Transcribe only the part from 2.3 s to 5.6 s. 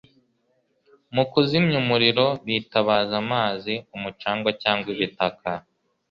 bitabaza amazi, umucanga cyangwa ibitaka